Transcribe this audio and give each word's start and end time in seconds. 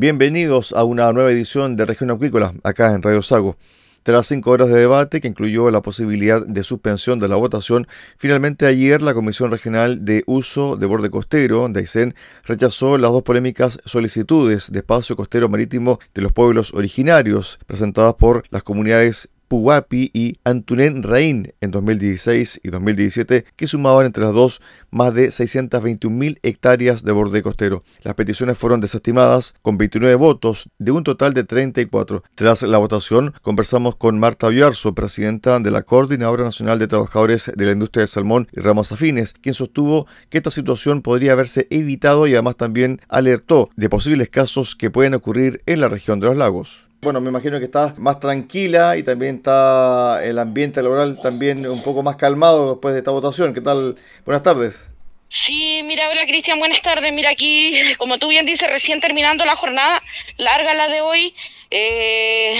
Bienvenidos 0.00 0.72
a 0.74 0.84
una 0.84 1.12
nueva 1.12 1.32
edición 1.32 1.74
de 1.74 1.84
Región 1.84 2.12
Acuícola, 2.12 2.54
acá 2.62 2.94
en 2.94 3.02
Radio 3.02 3.20
Sago. 3.20 3.56
Tras 4.04 4.28
cinco 4.28 4.52
horas 4.52 4.68
de 4.68 4.78
debate 4.78 5.20
que 5.20 5.26
incluyó 5.26 5.72
la 5.72 5.82
posibilidad 5.82 6.46
de 6.46 6.62
suspensión 6.62 7.18
de 7.18 7.26
la 7.26 7.34
votación, 7.34 7.88
finalmente 8.16 8.66
ayer 8.66 9.02
la 9.02 9.12
Comisión 9.12 9.50
Regional 9.50 10.04
de 10.04 10.22
Uso 10.26 10.76
de 10.76 10.86
Borde 10.86 11.10
Costero 11.10 11.68
de 11.68 11.80
Aysén 11.80 12.14
rechazó 12.44 12.96
las 12.96 13.10
dos 13.10 13.24
polémicas 13.24 13.80
solicitudes 13.86 14.70
de 14.70 14.78
espacio 14.78 15.16
costero 15.16 15.48
marítimo 15.48 15.98
de 16.14 16.22
los 16.22 16.30
pueblos 16.30 16.74
originarios 16.74 17.58
presentadas 17.66 18.14
por 18.14 18.44
las 18.50 18.62
comunidades 18.62 19.30
Puwapi 19.48 20.10
y 20.12 20.38
Antunen 20.44 21.02
Rain 21.02 21.54
en 21.60 21.70
2016 21.70 22.60
y 22.62 22.68
2017, 22.68 23.46
que 23.56 23.66
sumaban 23.66 24.06
entre 24.06 24.24
las 24.24 24.34
dos 24.34 24.60
más 24.90 25.14
de 25.14 25.28
621.000 25.28 26.38
hectáreas 26.42 27.02
de 27.02 27.12
borde 27.12 27.42
costero. 27.42 27.82
Las 28.02 28.14
peticiones 28.14 28.58
fueron 28.58 28.80
desestimadas 28.80 29.54
con 29.62 29.78
29 29.78 30.14
votos 30.14 30.68
de 30.78 30.90
un 30.90 31.04
total 31.04 31.34
de 31.34 31.44
34. 31.44 32.22
Tras 32.34 32.62
la 32.62 32.78
votación, 32.78 33.34
conversamos 33.42 33.96
con 33.96 34.18
Marta 34.18 34.48
Biarzo, 34.48 34.94
presidenta 34.94 35.58
de 35.58 35.70
la 35.70 35.82
Coordinadora 35.82 36.44
Nacional 36.44 36.78
de 36.78 36.88
Trabajadores 36.88 37.50
de 37.54 37.64
la 37.66 37.72
Industria 37.72 38.02
del 38.02 38.08
Salmón 38.08 38.48
y 38.52 38.60
Ramos 38.60 38.92
Afines, 38.92 39.32
quien 39.32 39.54
sostuvo 39.54 40.06
que 40.28 40.38
esta 40.38 40.50
situación 40.50 41.02
podría 41.02 41.32
haberse 41.32 41.66
evitado 41.70 42.26
y 42.26 42.34
además 42.34 42.56
también 42.56 43.00
alertó 43.08 43.70
de 43.76 43.88
posibles 43.88 44.28
casos 44.28 44.76
que 44.76 44.90
pueden 44.90 45.14
ocurrir 45.14 45.62
en 45.66 45.80
la 45.80 45.88
región 45.88 46.20
de 46.20 46.26
los 46.26 46.36
lagos. 46.36 46.87
Bueno, 47.00 47.20
me 47.20 47.30
imagino 47.30 47.60
que 47.60 47.64
está 47.64 47.94
más 47.96 48.18
tranquila 48.18 48.96
y 48.96 49.04
también 49.04 49.36
está 49.36 50.24
el 50.24 50.36
ambiente 50.36 50.82
laboral 50.82 51.20
también 51.20 51.64
un 51.68 51.80
poco 51.84 52.02
más 52.02 52.16
calmado 52.16 52.72
después 52.72 52.92
de 52.92 52.98
esta 52.98 53.12
votación. 53.12 53.54
¿Qué 53.54 53.60
tal? 53.60 53.96
Buenas 54.24 54.42
tardes. 54.42 54.88
Sí, 55.28 55.82
mira, 55.84 56.08
hola 56.08 56.26
Cristian, 56.26 56.58
buenas 56.58 56.82
tardes. 56.82 57.12
Mira 57.12 57.30
aquí, 57.30 57.72
como 57.98 58.18
tú 58.18 58.28
bien 58.28 58.46
dices, 58.46 58.68
recién 58.68 58.98
terminando 59.00 59.44
la 59.44 59.54
jornada, 59.54 60.02
larga 60.38 60.74
la 60.74 60.88
de 60.88 61.00
hoy. 61.00 61.34
Eh, 61.70 62.58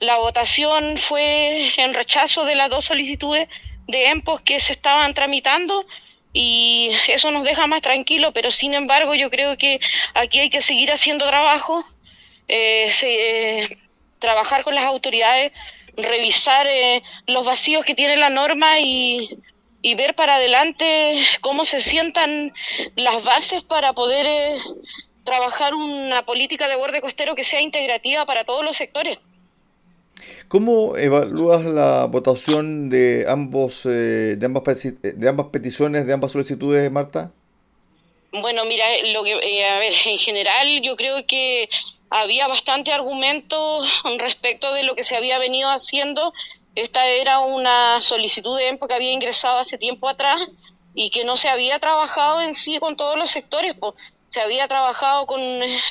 la 0.00 0.16
votación 0.16 0.96
fue 0.96 1.70
en 1.76 1.94
rechazo 1.94 2.44
de 2.44 2.56
las 2.56 2.70
dos 2.70 2.86
solicitudes 2.86 3.48
de 3.86 4.08
EMPOS 4.08 4.40
que 4.40 4.58
se 4.58 4.72
estaban 4.72 5.14
tramitando 5.14 5.86
y 6.32 6.90
eso 7.08 7.30
nos 7.30 7.44
deja 7.44 7.68
más 7.68 7.82
tranquilo, 7.82 8.32
pero 8.32 8.50
sin 8.50 8.74
embargo 8.74 9.14
yo 9.14 9.30
creo 9.30 9.56
que 9.56 9.78
aquí 10.14 10.40
hay 10.40 10.50
que 10.50 10.60
seguir 10.60 10.90
haciendo 10.90 11.26
trabajo 11.28 11.84
eh, 12.50 12.90
eh, 13.02 13.76
trabajar 14.18 14.62
con 14.62 14.74
las 14.74 14.84
autoridades, 14.84 15.52
revisar 15.96 16.66
eh, 16.68 17.02
los 17.26 17.44
vacíos 17.44 17.84
que 17.84 17.94
tiene 17.94 18.16
la 18.16 18.30
norma 18.30 18.80
y, 18.80 19.28
y, 19.82 19.94
ver 19.94 20.14
para 20.14 20.36
adelante 20.36 21.16
cómo 21.40 21.64
se 21.64 21.80
sientan 21.80 22.52
las 22.96 23.24
bases 23.24 23.62
para 23.62 23.92
poder 23.92 24.26
eh, 24.26 24.56
trabajar 25.24 25.74
una 25.74 26.24
política 26.24 26.68
de 26.68 26.76
borde 26.76 27.00
costero 27.00 27.34
que 27.34 27.44
sea 27.44 27.60
integrativa 27.60 28.26
para 28.26 28.44
todos 28.44 28.64
los 28.64 28.76
sectores. 28.76 29.18
¿Cómo 30.48 30.96
evalúas 30.96 31.64
la 31.64 32.04
votación 32.06 32.90
de 32.90 33.24
ambos 33.28 33.84
de 33.84 34.38
ambas 34.44 34.64
de 34.82 35.28
ambas 35.28 35.46
peticiones, 35.46 36.06
de 36.06 36.12
ambas 36.12 36.32
solicitudes, 36.32 36.90
Marta? 36.90 37.32
Bueno, 38.32 38.64
mira, 38.64 38.84
lo 39.12 39.24
que 39.24 39.32
a 39.64 39.78
ver, 39.78 39.92
en 40.06 40.18
general 40.18 40.82
yo 40.82 40.96
creo 40.96 41.26
que 41.26 41.68
había 42.10 42.48
bastante 42.48 42.92
argumento 42.92 43.80
respecto 44.18 44.72
de 44.72 44.82
lo 44.82 44.94
que 44.94 45.04
se 45.04 45.16
había 45.16 45.38
venido 45.38 45.70
haciendo. 45.70 46.32
Esta 46.74 47.06
era 47.06 47.40
una 47.40 48.00
solicitud 48.00 48.56
de 48.56 48.68
EMPO 48.68 48.88
que 48.88 48.94
había 48.94 49.12
ingresado 49.12 49.58
hace 49.58 49.78
tiempo 49.78 50.08
atrás 50.08 50.40
y 50.94 51.10
que 51.10 51.24
no 51.24 51.36
se 51.36 51.48
había 51.48 51.78
trabajado 51.78 52.42
en 52.42 52.54
sí 52.54 52.78
con 52.78 52.96
todos 52.96 53.16
los 53.16 53.30
sectores, 53.30 53.74
pues, 53.74 53.94
se 54.28 54.40
había 54.40 54.68
trabajado 54.68 55.26
con, 55.26 55.40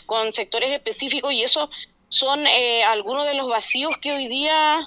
con 0.05 0.31
sectores 0.31 0.71
específicos 0.71 1.33
y 1.33 1.43
eso 1.43 1.69
son 2.09 2.45
eh, 2.47 2.83
algunos 2.83 3.25
de 3.25 3.35
los 3.35 3.47
vacíos 3.47 3.97
que 3.97 4.13
hoy 4.13 4.27
día 4.27 4.79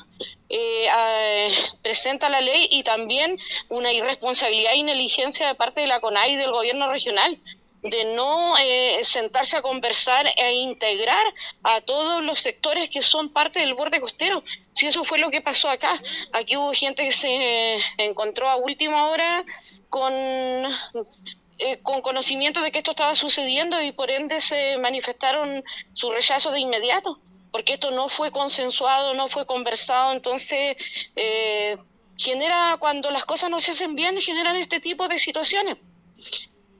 eh, 0.48 1.48
presenta 1.82 2.28
la 2.28 2.40
ley 2.40 2.66
y 2.70 2.82
también 2.82 3.38
una 3.68 3.92
irresponsabilidad 3.92 4.72
e 4.74 4.82
negligencia 4.82 5.46
de 5.46 5.54
parte 5.54 5.82
de 5.82 5.86
la 5.86 6.00
CONAI 6.00 6.32
y 6.32 6.36
del 6.36 6.50
gobierno 6.50 6.90
regional 6.90 7.38
de 7.82 8.04
no 8.14 8.56
eh, 8.58 9.00
sentarse 9.02 9.56
a 9.56 9.62
conversar 9.62 10.26
e 10.36 10.52
integrar 10.52 11.24
a 11.64 11.80
todos 11.80 12.22
los 12.22 12.38
sectores 12.38 12.88
que 12.88 13.02
son 13.02 13.30
parte 13.30 13.58
del 13.58 13.74
borde 13.74 14.00
costero. 14.00 14.44
Si 14.72 14.86
eso 14.86 15.02
fue 15.02 15.18
lo 15.18 15.30
que 15.30 15.40
pasó 15.40 15.68
acá, 15.68 16.00
aquí 16.32 16.56
hubo 16.56 16.72
gente 16.72 17.04
que 17.04 17.12
se 17.12 17.78
encontró 17.98 18.48
a 18.48 18.56
última 18.56 19.08
hora 19.08 19.44
con, 19.90 20.12
eh, 20.12 21.82
con 21.82 22.00
conocimiento 22.02 22.62
de 22.62 22.70
que 22.70 22.78
esto 22.78 22.92
estaba 22.92 23.16
sucediendo 23.16 23.82
y 23.82 23.90
por 23.90 24.10
ende 24.10 24.40
se 24.40 24.78
manifestaron 24.78 25.64
su 25.92 26.10
rechazo 26.12 26.52
de 26.52 26.60
inmediato, 26.60 27.18
porque 27.50 27.74
esto 27.74 27.90
no 27.90 28.08
fue 28.08 28.30
consensuado, 28.30 29.12
no 29.14 29.28
fue 29.28 29.46
conversado, 29.46 30.12
entonces... 30.12 30.76
Eh, 31.16 31.76
genera 32.14 32.76
cuando 32.78 33.10
las 33.10 33.24
cosas 33.24 33.48
no 33.48 33.58
se 33.58 33.70
hacen 33.70 33.96
bien 33.96 34.20
generan 34.20 34.54
este 34.56 34.80
tipo 34.80 35.08
de 35.08 35.18
situaciones 35.18 35.78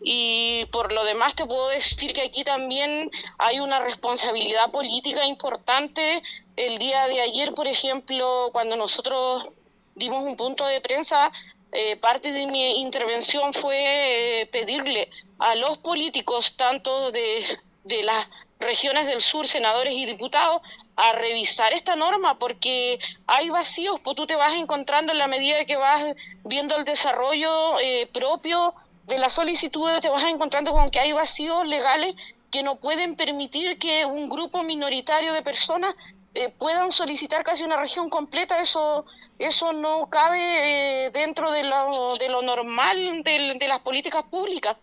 y 0.05 0.65
por 0.67 0.93
lo 0.93 1.05
demás 1.05 1.35
te 1.35 1.47
puedo 1.47 1.69
decir 1.69 2.13
que 2.13 2.23
aquí 2.23 2.45
también 2.45 3.11
hay 3.39 3.61
una 3.61 3.81
responsabilidad 3.81 4.71
política 4.71 5.25
importante. 5.27 6.23
El 6.57 6.79
día 6.79 7.07
de 7.07 7.21
ayer, 7.21 7.55
por 7.55 7.67
ejemplo, 7.67 8.51
cuando 8.53 8.77
nosotros 8.77 9.49
dimos 9.95 10.25
un 10.25 10.37
punto 10.37 10.67
de 10.67 10.81
prensa, 10.81 11.31
eh, 11.73 11.97
parte 11.97 12.33
de 12.33 12.47
mi 12.47 12.81
intervención 12.81 13.55
fue 13.55 14.43
eh, 14.43 14.47
pedirle 14.47 15.09
a 15.39 15.55
los 15.55 15.79
políticos, 15.79 16.55
tanto 16.57 17.11
de, 17.13 17.45
de 17.85 18.03
las 18.03 18.29
regiones 18.59 19.07
del 19.07 19.21
sur, 19.21 19.47
senadores 19.47 19.95
y 19.95 20.05
diputados, 20.05 20.63
a 20.97 21.13
revisar 21.13 21.73
esta 21.73 21.97
norma 21.97 22.39
porque 22.39 22.99
hay 23.27 23.49
vacíos, 23.51 24.01
pues 24.05 24.17
tú 24.17 24.27
te 24.27 24.37
vas 24.37 24.55
encontrando 24.55 25.13
en 25.13 25.19
la 25.19 25.27
medida 25.27 25.65
que 25.65 25.77
vas 25.77 26.05
viendo 26.45 26.77
el 26.77 26.85
desarrollo 26.85 27.79
eh, 27.81 28.09
propio 28.13 28.75
de 29.13 29.19
las 29.19 29.35
solicitudes 29.35 30.01
te 30.01 30.09
vas 30.09 30.25
encontrando 30.25 30.73
con 30.73 30.91
que 30.91 30.99
hay 30.99 31.13
vacíos 31.13 31.69
legales 31.69 32.15
que 32.51 32.63
no 32.63 32.77
pueden 32.77 33.15
permitir 33.15 33.79
que 33.79 34.07
un 34.07 34.27
grupo 34.29 34.63
minoritario 34.63 35.35
de 35.35 35.43
personas 35.43 35.95
eh, 36.35 36.49
puedan 36.49 36.91
solicitar 36.93 37.45
casi 37.45 37.63
una 37.63 37.77
región 37.77 38.09
completa. 38.09 38.59
Eso, 38.61 39.05
eso 39.39 39.75
no 39.75 40.09
cabe 40.09 40.41
eh, 40.41 41.11
dentro 41.11 41.53
de 41.53 41.63
lo, 41.65 42.17
de 42.17 42.31
lo 42.31 42.41
normal 42.41 43.23
de, 43.23 43.57
de 43.59 43.69
las 43.69 43.81
políticas 43.81 44.23
públicas. 44.23 44.77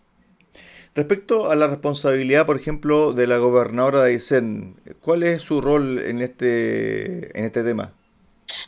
Respecto 0.94 1.50
a 1.50 1.56
la 1.56 1.66
responsabilidad, 1.66 2.46
por 2.46 2.56
ejemplo, 2.56 3.12
de 3.12 3.26
la 3.26 3.38
gobernadora 3.38 4.02
de 4.02 4.12
Aysén, 4.12 4.76
¿cuál 5.00 5.24
es 5.24 5.42
su 5.42 5.60
rol 5.60 6.04
en 6.04 6.20
este, 6.20 7.36
en 7.36 7.44
este 7.44 7.64
tema? 7.64 7.92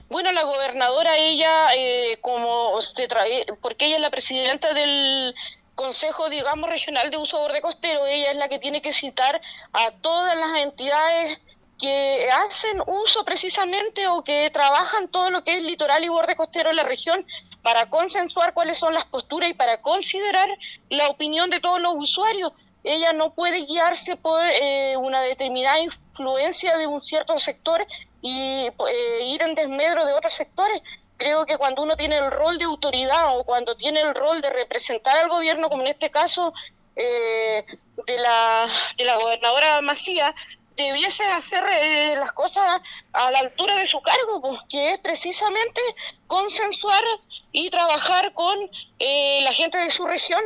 Bueno, 0.09 0.31
la 0.33 0.45
gobernadora, 0.45 1.17
ella, 1.17 1.75
eh, 1.77 2.19
como 2.21 2.62
porque 3.61 3.87
ella 3.87 3.97
es 3.97 4.03
la 4.03 4.11
presidenta 4.11 4.73
del 4.75 5.35
Consejo, 5.75 6.29
digamos, 6.29 6.69
Regional 6.69 7.11
de 7.11 7.17
Uso 7.17 7.39
Borde 7.39 7.63
Costero, 7.63 8.07
ella 8.07 8.31
es 8.31 8.37
la 8.37 8.49
que 8.49 8.59
tiene 8.59 8.83
que 8.83 8.93
citar 8.93 9.41
a 9.73 9.91
todas 10.03 10.37
las 10.37 10.57
entidades 10.59 11.41
que 11.81 12.29
hacen 12.47 12.81
uso 12.87 13.25
precisamente 13.25 14.07
o 14.07 14.23
que 14.23 14.51
trabajan 14.51 15.09
todo 15.09 15.31
lo 15.31 15.43
que 15.43 15.57
es 15.57 15.63
litoral 15.65 16.05
y 16.05 16.09
borde 16.09 16.37
costero 16.37 16.71
en 16.71 16.77
la 16.77 16.85
región 16.85 17.27
para 17.63 17.91
consensuar 17.91 18.55
cuáles 18.55 18.79
son 18.79 18.95
las 18.95 19.05
posturas 19.05 19.51
y 19.51 19.55
para 19.55 19.83
considerar 19.83 20.49
la 20.91 21.09
opinión 21.09 21.51
de 21.51 21.59
todos 21.59 21.81
los 21.81 21.95
usuarios. 21.97 22.53
Ella 22.85 23.13
no 23.13 23.35
puede 23.35 23.65
guiarse 23.65 24.17
por 24.17 24.41
eh, 24.45 24.97
una 24.97 25.21
determinada 25.23 25.81
influencia 25.81 26.77
de 26.77 26.87
un 26.87 27.01
cierto 27.01 27.37
sector 27.39 27.85
y 28.21 28.67
eh, 28.67 29.25
ir 29.27 29.43
en 29.43 29.55
desmedro 29.55 30.05
de 30.05 30.13
otros 30.13 30.35
sectores. 30.35 30.83
Creo 31.23 31.47
que 31.47 31.57
cuando 31.57 31.85
uno 31.85 31.95
tiene 31.95 32.17
el 32.17 32.33
rol 32.33 32.59
de 32.59 32.65
autoridad 32.65 33.39
o 33.39 33.45
cuando 33.45 33.77
tiene 33.77 34.01
el 34.01 34.13
rol 34.13 34.43
de 34.43 34.51
representar 34.51 35.17
al 35.19 35.29
gobierno, 35.29 35.69
como 35.71 35.83
en 35.83 35.91
este 35.91 36.11
caso 36.11 36.53
eh, 36.97 37.65
de, 38.09 38.19
la, 38.19 38.69
de 38.97 39.05
la 39.05 39.19
gobernadora 39.19 39.81
Macía, 39.83 40.35
debiese 40.77 41.23
hacer 41.27 41.63
eh, 41.71 42.17
las 42.17 42.33
cosas 42.33 42.81
a 43.13 43.31
la 43.31 43.39
altura 43.39 43.77
de 43.77 43.87
su 43.87 44.01
cargo, 44.01 44.41
pues, 44.41 44.59
que 44.69 44.95
es 44.95 44.99
precisamente 44.99 45.81
consensuar 46.27 47.05
y 47.53 47.71
trabajar 47.71 48.35
con 48.35 48.59
la 48.99 49.53
gente 49.53 49.79
de 49.79 49.91
su 49.91 50.05
región. 50.05 50.43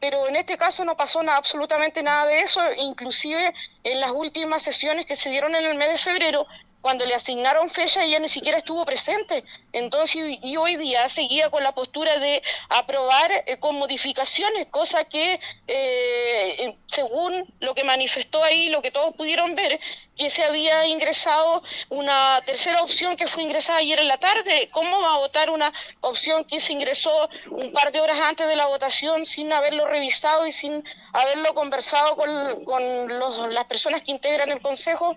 Pero 0.00 0.26
en 0.26 0.34
este 0.34 0.58
caso 0.58 0.84
no 0.84 0.96
pasó 0.96 1.22
nada, 1.22 1.38
absolutamente 1.38 2.02
nada 2.02 2.26
de 2.26 2.40
eso, 2.40 2.60
inclusive 2.78 3.54
en 3.84 4.00
las 4.00 4.10
últimas 4.10 4.60
sesiones 4.60 5.06
que 5.06 5.14
se 5.14 5.30
dieron 5.30 5.54
en 5.54 5.66
el 5.66 5.76
mes 5.76 5.88
de 5.90 5.98
febrero, 5.98 6.48
cuando 6.80 7.04
le 7.04 7.14
asignaron 7.14 7.68
fecha 7.70 8.04
ella 8.04 8.18
ni 8.18 8.28
siquiera 8.28 8.58
estuvo 8.58 8.84
presente. 8.84 9.44
Entonces, 9.72 10.38
y 10.42 10.56
hoy 10.56 10.76
día 10.76 11.08
seguía 11.08 11.50
con 11.50 11.62
la 11.62 11.72
postura 11.72 12.18
de 12.18 12.42
aprobar 12.68 13.30
eh, 13.46 13.58
con 13.60 13.76
modificaciones, 13.76 14.66
cosa 14.68 15.04
que, 15.04 15.38
eh, 15.66 16.76
según 16.86 17.46
lo 17.60 17.74
que 17.74 17.84
manifestó 17.84 18.42
ahí, 18.42 18.68
lo 18.68 18.82
que 18.82 18.90
todos 18.90 19.14
pudieron 19.14 19.54
ver, 19.54 19.78
que 20.16 20.30
se 20.30 20.42
había 20.42 20.86
ingresado 20.86 21.62
una 21.88 22.42
tercera 22.44 22.82
opción 22.82 23.16
que 23.16 23.26
fue 23.26 23.42
ingresada 23.42 23.78
ayer 23.78 23.98
en 23.98 24.08
la 24.08 24.18
tarde. 24.18 24.68
¿Cómo 24.70 25.00
va 25.00 25.14
a 25.14 25.18
votar 25.18 25.50
una 25.50 25.72
opción 26.00 26.44
que 26.44 26.60
se 26.60 26.72
ingresó 26.72 27.28
un 27.50 27.72
par 27.72 27.92
de 27.92 28.00
horas 28.00 28.18
antes 28.20 28.48
de 28.48 28.56
la 28.56 28.66
votación 28.66 29.24
sin 29.24 29.52
haberlo 29.52 29.86
revisado 29.86 30.46
y 30.46 30.52
sin 30.52 30.84
haberlo 31.12 31.54
conversado 31.54 32.16
con, 32.16 32.64
con 32.64 33.54
las 33.54 33.64
personas 33.66 34.02
que 34.02 34.12
integran 34.12 34.50
el 34.50 34.60
Consejo? 34.60 35.16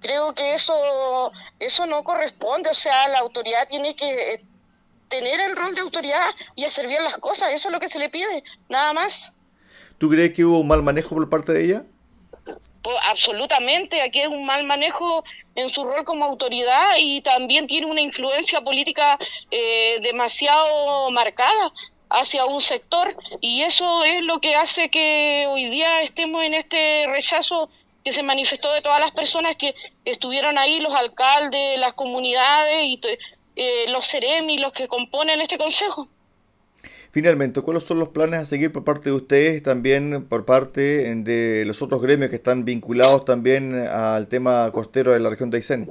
Creo 0.00 0.34
que 0.34 0.54
eso, 0.54 1.32
eso 1.58 1.86
no 1.86 2.04
corresponde, 2.04 2.70
o 2.70 2.74
sea, 2.74 3.08
la 3.08 3.18
autoridad 3.18 3.68
tiene 3.68 3.94
que 3.96 4.34
eh, 4.34 4.44
tener 5.08 5.40
el 5.40 5.56
rol 5.56 5.74
de 5.74 5.80
autoridad 5.80 6.30
y 6.54 6.64
hacer 6.64 6.86
bien 6.86 7.02
las 7.02 7.18
cosas, 7.18 7.52
eso 7.52 7.68
es 7.68 7.72
lo 7.72 7.80
que 7.80 7.88
se 7.88 7.98
le 7.98 8.08
pide, 8.08 8.44
nada 8.68 8.92
más. 8.92 9.32
¿Tú 9.98 10.08
crees 10.08 10.32
que 10.32 10.44
hubo 10.44 10.60
un 10.60 10.68
mal 10.68 10.82
manejo 10.82 11.14
por 11.14 11.28
parte 11.28 11.52
de 11.52 11.64
ella? 11.64 11.84
Pues, 12.82 12.96
absolutamente, 13.10 14.00
aquí 14.00 14.20
es 14.20 14.28
un 14.28 14.46
mal 14.46 14.64
manejo 14.64 15.24
en 15.54 15.68
su 15.68 15.84
rol 15.84 16.04
como 16.04 16.24
autoridad 16.24 16.94
y 16.98 17.20
también 17.20 17.66
tiene 17.66 17.86
una 17.86 18.00
influencia 18.00 18.60
política 18.62 19.18
eh, 19.50 19.98
demasiado 20.02 21.10
marcada 21.10 21.72
hacia 22.08 22.46
un 22.46 22.60
sector 22.60 23.14
y 23.40 23.62
eso 23.62 24.04
es 24.04 24.22
lo 24.22 24.40
que 24.40 24.54
hace 24.54 24.88
que 24.88 25.46
hoy 25.48 25.66
día 25.66 26.00
estemos 26.02 26.42
en 26.44 26.54
este 26.54 27.04
rechazo 27.08 27.68
que 28.08 28.14
se 28.14 28.22
manifestó 28.22 28.72
de 28.72 28.80
todas 28.80 29.00
las 29.00 29.10
personas 29.10 29.54
que 29.56 29.74
estuvieron 30.06 30.56
ahí, 30.56 30.80
los 30.80 30.94
alcaldes, 30.94 31.78
las 31.78 31.92
comunidades 31.92 32.82
y 32.84 32.98
eh, 33.54 33.84
los 33.90 34.06
seremi, 34.06 34.56
los 34.56 34.72
que 34.72 34.88
componen 34.88 35.42
este 35.42 35.58
consejo. 35.58 36.08
Finalmente, 37.10 37.60
¿cuáles 37.60 37.84
son 37.84 37.98
los 37.98 38.08
planes 38.08 38.40
a 38.40 38.46
seguir 38.46 38.72
por 38.72 38.84
parte 38.84 39.10
de 39.10 39.16
ustedes, 39.16 39.62
también 39.62 40.26
por 40.26 40.46
parte 40.46 41.14
de 41.16 41.64
los 41.66 41.82
otros 41.82 42.00
gremios 42.00 42.30
que 42.30 42.36
están 42.36 42.64
vinculados 42.64 43.26
también 43.26 43.74
al 43.74 44.26
tema 44.28 44.70
costero 44.72 45.12
de 45.12 45.20
la 45.20 45.28
región 45.28 45.50
de 45.50 45.58
Aysén? 45.58 45.86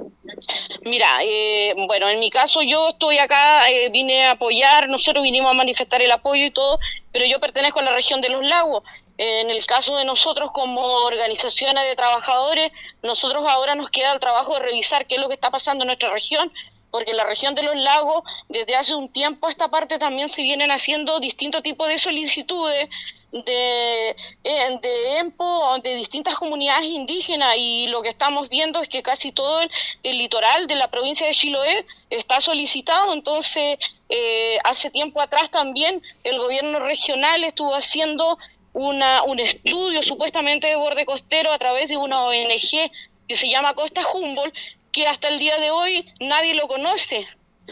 Mira, 0.84 1.06
eh, 1.22 1.74
bueno, 1.86 2.08
en 2.08 2.18
mi 2.18 2.30
caso 2.30 2.62
yo 2.62 2.88
estoy 2.88 3.18
acá, 3.18 3.70
eh, 3.70 3.90
vine 3.90 4.26
a 4.26 4.32
apoyar, 4.32 4.88
nosotros 4.88 5.22
vinimos 5.22 5.52
a 5.52 5.54
manifestar 5.54 6.02
el 6.02 6.10
apoyo 6.10 6.46
y 6.46 6.50
todo, 6.50 6.80
pero 7.12 7.26
yo 7.26 7.38
pertenezco 7.38 7.78
a 7.78 7.82
la 7.82 7.94
región 7.94 8.20
de 8.20 8.30
los 8.30 8.44
lagos 8.48 8.82
en 9.18 9.50
el 9.50 9.66
caso 9.66 9.96
de 9.96 10.04
nosotros 10.04 10.52
como 10.52 10.80
organizaciones 10.80 11.84
de 11.84 11.96
trabajadores, 11.96 12.70
nosotros 13.02 13.44
ahora 13.46 13.74
nos 13.74 13.90
queda 13.90 14.12
el 14.12 14.20
trabajo 14.20 14.54
de 14.54 14.60
revisar 14.60 15.06
qué 15.06 15.16
es 15.16 15.20
lo 15.20 15.28
que 15.28 15.34
está 15.34 15.50
pasando 15.50 15.82
en 15.82 15.88
nuestra 15.88 16.10
región, 16.10 16.52
porque 16.92 17.10
en 17.10 17.16
la 17.16 17.24
región 17.24 17.54
de 17.56 17.64
los 17.64 17.76
lagos, 17.76 18.22
desde 18.48 18.76
hace 18.76 18.94
un 18.94 19.08
tiempo 19.08 19.48
a 19.48 19.50
esta 19.50 19.68
parte 19.68 19.98
también 19.98 20.28
se 20.28 20.42
vienen 20.42 20.70
haciendo 20.70 21.18
distintos 21.18 21.62
tipos 21.62 21.88
de 21.88 21.98
solicitudes 21.98 22.88
de, 23.32 24.16
de 24.44 25.18
EMPO, 25.18 25.80
de 25.82 25.96
distintas 25.96 26.36
comunidades 26.36 26.86
indígenas, 26.86 27.56
y 27.58 27.88
lo 27.88 28.02
que 28.02 28.08
estamos 28.08 28.48
viendo 28.48 28.80
es 28.80 28.88
que 28.88 29.02
casi 29.02 29.32
todo 29.32 29.60
el, 29.60 29.70
litoral 30.02 30.66
de 30.66 30.76
la 30.76 30.88
provincia 30.88 31.26
de 31.26 31.34
Chiloé 31.34 31.84
está 32.08 32.40
solicitado, 32.40 33.12
entonces 33.12 33.78
eh, 34.08 34.58
hace 34.64 34.90
tiempo 34.90 35.20
atrás 35.20 35.50
también 35.50 36.02
el 36.24 36.38
gobierno 36.38 36.78
regional 36.78 37.44
estuvo 37.44 37.74
haciendo 37.74 38.38
una, 38.78 39.24
un 39.24 39.40
estudio 39.40 40.02
supuestamente 40.02 40.68
de 40.68 40.76
borde 40.76 41.04
costero 41.04 41.52
a 41.52 41.58
través 41.58 41.88
de 41.88 41.96
una 41.96 42.22
ONG 42.22 42.90
que 43.26 43.36
se 43.36 43.48
llama 43.48 43.74
Costa 43.74 44.02
Humboldt, 44.06 44.56
que 44.92 45.06
hasta 45.08 45.26
el 45.28 45.40
día 45.40 45.58
de 45.58 45.72
hoy 45.72 46.06
nadie 46.20 46.54
lo 46.54 46.68
conoce. 46.68 47.26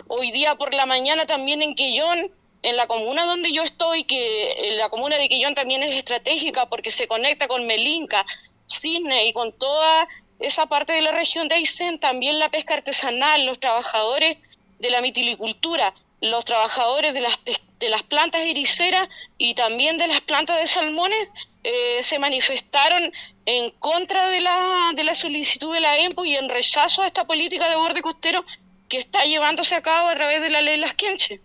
Hoy 0.08 0.32
día 0.32 0.56
por 0.56 0.74
la 0.74 0.84
mañana 0.84 1.24
también 1.24 1.62
en 1.62 1.76
Quillón, 1.76 2.32
en 2.62 2.76
la 2.76 2.88
comuna 2.88 3.24
donde 3.24 3.52
yo 3.52 3.62
estoy, 3.62 4.02
que 4.02 4.74
la 4.78 4.88
comuna 4.88 5.16
de 5.16 5.28
Quillón 5.28 5.54
también 5.54 5.84
es 5.84 5.94
estratégica 5.94 6.68
porque 6.68 6.90
se 6.90 7.06
conecta 7.06 7.46
con 7.46 7.66
Melinca, 7.66 8.26
Cisne 8.68 9.26
y 9.28 9.32
con 9.32 9.52
toda 9.52 10.08
esa 10.40 10.66
parte 10.66 10.92
de 10.92 11.02
la 11.02 11.12
región 11.12 11.46
de 11.46 11.54
Aysén, 11.54 12.00
también 12.00 12.40
la 12.40 12.50
pesca 12.50 12.74
artesanal, 12.74 13.46
los 13.46 13.60
trabajadores 13.60 14.38
de 14.80 14.90
la 14.90 15.00
mitilicultura, 15.00 15.94
los 16.20 16.44
trabajadores 16.44 17.14
de 17.14 17.20
las 17.20 17.38
de 17.78 17.90
las 17.90 18.02
plantas 18.02 18.44
iriceras 18.46 19.08
y 19.38 19.54
también 19.54 19.98
de 19.98 20.06
las 20.06 20.20
plantas 20.20 20.58
de 20.58 20.66
salmones 20.66 21.32
eh, 21.62 22.02
se 22.02 22.18
manifestaron 22.18 23.12
en 23.44 23.70
contra 23.78 24.28
de 24.28 24.40
la, 24.40 24.92
de 24.94 25.04
la 25.04 25.14
solicitud 25.14 25.74
de 25.74 25.80
la 25.80 25.98
EMPO 25.98 26.24
y 26.24 26.36
en 26.36 26.48
rechazo 26.48 27.02
a 27.02 27.06
esta 27.06 27.26
política 27.26 27.68
de 27.68 27.76
borde 27.76 28.02
costero 28.02 28.44
que 28.88 28.98
está 28.98 29.24
llevándose 29.24 29.74
a 29.74 29.82
cabo 29.82 30.08
a 30.08 30.14
través 30.14 30.40
de 30.40 30.50
la 30.50 30.62
ley 30.62 30.78
Las 30.78 30.94
Quenches. 30.94 31.40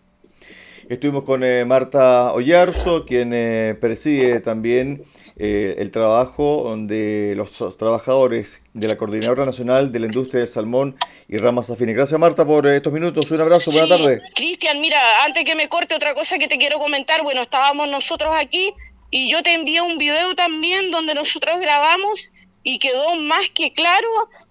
Estuvimos 0.87 1.23
con 1.23 1.43
eh, 1.43 1.63
Marta 1.65 2.33
Ollarzo, 2.33 3.05
quien 3.05 3.31
eh, 3.33 3.75
preside 3.79 4.41
también 4.41 5.03
eh, 5.43 5.77
el 5.79 5.89
trabajo 5.89 6.71
de 6.77 7.33
los 7.35 7.75
trabajadores 7.75 8.61
de 8.73 8.87
la 8.87 8.95
Coordinadora 8.95 9.43
Nacional 9.43 9.91
de 9.91 9.97
la 9.97 10.05
Industria 10.05 10.41
del 10.41 10.47
Salmón 10.47 10.95
y 11.27 11.39
Ramas 11.39 11.71
Afines. 11.71 11.95
Gracias 11.95 12.19
Marta 12.19 12.45
por 12.45 12.67
estos 12.67 12.93
minutos. 12.93 13.31
Un 13.31 13.41
abrazo, 13.41 13.71
buena 13.71 13.87
tarde. 13.87 14.21
Cristian, 14.35 14.79
mira, 14.79 14.99
antes 15.25 15.43
que 15.43 15.55
me 15.55 15.67
corte 15.67 15.95
otra 15.95 16.13
cosa 16.13 16.37
que 16.37 16.47
te 16.47 16.59
quiero 16.59 16.77
comentar, 16.77 17.23
bueno, 17.23 17.41
estábamos 17.41 17.87
nosotros 17.87 18.35
aquí 18.37 18.71
y 19.09 19.31
yo 19.31 19.41
te 19.41 19.55
envié 19.55 19.81
un 19.81 19.97
video 19.97 20.35
también 20.35 20.91
donde 20.91 21.15
nosotros 21.15 21.59
grabamos 21.59 22.31
y 22.61 22.77
quedó 22.77 23.15
más 23.15 23.49
que 23.49 23.73
claro 23.73 24.07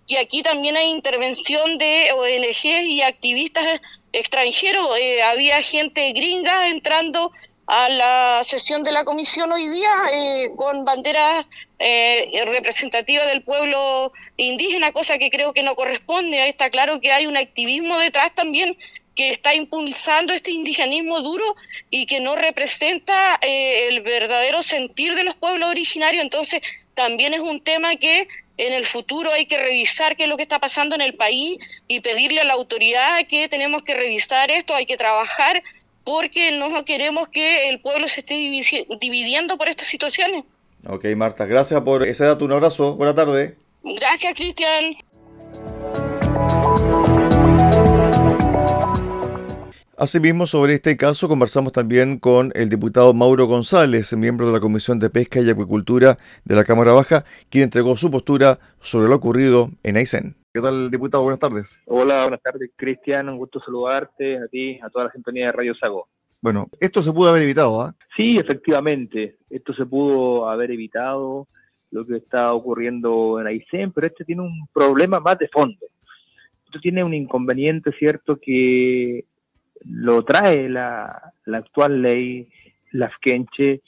que 0.09 0.19
aquí 0.19 0.43
también 0.43 0.77
hay 0.77 0.89
intervención 0.89 1.79
de 1.79 2.09
ONGs 2.19 2.65
y 2.65 3.03
activistas 3.03 3.81
extranjero, 4.13 4.97
eh, 4.97 5.23
había 5.23 5.63
gente 5.63 6.13
gringa 6.13 6.69
entrando 6.69 7.31
a 7.73 7.89
la 7.89 8.43
sesión 8.43 8.83
de 8.83 8.91
la 8.91 9.05
comisión 9.05 9.53
hoy 9.53 9.69
día 9.69 9.93
eh, 10.13 10.51
con 10.57 10.85
banderas 10.85 11.47
eh, 11.79 12.43
representativas 12.47 13.29
del 13.29 13.43
pueblo 13.43 14.13
indígena, 14.37 14.91
cosa 14.91 15.19
que 15.19 15.31
creo 15.31 15.53
que 15.53 15.63
no 15.63 15.77
corresponde. 15.77 16.49
Está 16.49 16.69
claro 16.71 17.01
que 17.01 17.13
hay 17.13 17.29
un 17.29 17.37
activismo 17.37 17.97
detrás 18.01 18.35
también 18.35 18.77
que 19.15 19.29
está 19.29 19.55
impulsando 19.55 20.33
este 20.33 20.51
indigenismo 20.51 21.21
duro 21.21 21.45
y 21.91 22.07
que 22.07 22.19
no 22.19 22.35
representa 22.35 23.39
el 23.41 24.01
verdadero 24.01 24.63
sentir 24.63 25.15
de 25.15 25.23
los 25.23 25.37
pueblos 25.37 25.71
originarios. 25.71 26.25
Entonces, 26.25 26.63
también 26.95 27.35
es 27.35 27.41
un 27.41 27.61
tema 27.61 27.95
que 27.95 28.27
en 28.57 28.73
el 28.73 28.85
futuro 28.85 29.31
hay 29.31 29.47
que 29.47 29.59
revisar 29.59 30.17
qué 30.17 30.25
es 30.25 30.29
lo 30.29 30.37
que 30.37 30.43
está 30.43 30.59
pasando 30.59 30.97
en 30.97 31.03
el 31.03 31.15
país 31.15 31.59
y 31.87 32.01
pedirle 32.01 32.41
a 32.41 32.45
la 32.45 32.55
autoridad 32.55 33.25
que 33.29 33.49
tenemos 33.49 33.83
que 33.85 33.95
revisar 33.95 34.51
esto, 34.51 34.75
hay 34.75 34.87
que 34.87 34.97
trabajar 34.97 35.63
porque 36.11 36.51
no 36.59 36.85
queremos 36.85 37.29
que 37.29 37.69
el 37.69 37.81
pueblo 37.81 38.09
se 38.09 38.19
esté 38.19 38.35
dividiendo 38.35 39.57
por 39.57 39.69
estas 39.69 39.87
situaciones. 39.87 40.45
Ok, 40.85 41.05
Marta, 41.17 41.47
gracias 41.47 41.81
por 41.83 42.03
ese 42.03 42.25
dato, 42.25 42.45
un 42.45 42.51
abrazo, 42.51 42.97
buena 42.97 43.15
tarde. 43.15 43.57
Gracias, 43.85 44.35
Cristian. 44.35 44.97
Asimismo, 49.97 50.49
sobre 50.49 50.75
este 50.75 50.97
caso 50.97 51.29
conversamos 51.29 51.71
también 51.71 52.19
con 52.19 52.51
el 52.57 52.71
diputado 52.71 53.15
Mauro 53.15 53.47
González, 53.47 54.13
miembro 54.15 54.49
de 54.49 54.55
la 54.55 54.61
Comisión 54.61 54.99
de 54.99 55.11
Pesca 55.11 55.41
y 55.41 55.49
Acuicultura 55.49 56.19
de 56.45 56.57
la 56.57 56.65
Cámara 56.65 56.93
Baja, 56.93 57.25
quien 57.51 57.65
entregó 57.65 57.97
su 57.97 58.11
postura 58.11 58.59
sobre 58.81 59.09
lo 59.09 59.15
ocurrido 59.15 59.71
en 59.85 59.97
Aysén. 59.97 60.40
¿Qué 60.53 60.61
tal, 60.61 60.91
diputado? 60.91 61.23
Buenas 61.23 61.39
tardes. 61.39 61.79
Hola, 61.87 62.23
buenas 62.23 62.43
tardes, 62.43 62.73
Cristian. 62.75 63.29
Un 63.29 63.39
gusto 63.39 63.61
saludarte 63.61 64.37
a 64.37 64.49
ti, 64.49 64.81
a 64.83 64.91
toda 64.91 65.05
la 65.05 65.13
sintonía 65.13 65.47
de 65.47 65.53
Radio 65.53 65.77
Sago. 65.77 66.09
Bueno, 66.41 66.67
esto 66.81 67.03
se 67.03 67.13
pudo 67.13 67.31
haber 67.31 67.45
evitado, 67.45 67.81
¿ah? 67.81 67.95
Sí, 68.17 68.37
efectivamente. 68.37 69.37
Esto 69.49 69.73
se 69.75 69.87
pudo 69.87 70.49
haber 70.49 70.73
evitado, 70.73 71.47
lo 71.93 72.05
que 72.05 72.17
está 72.17 72.53
ocurriendo 72.53 73.41
en 73.41 73.47
Aysén, 73.47 73.93
pero 73.93 74.09
este 74.09 74.25
tiene 74.25 74.43
un 74.43 74.67
problema 74.73 75.21
más 75.21 75.39
de 75.39 75.47
fondo. 75.47 75.87
Esto 76.65 76.81
tiene 76.81 77.05
un 77.05 77.15
inconveniente, 77.15 77.93
¿cierto?, 77.93 78.37
que 78.37 79.27
lo 79.85 80.25
trae 80.25 80.69
la, 80.69 81.33
actual 81.47 82.03
ley 82.03 82.49
Lafkenche, 82.91 83.83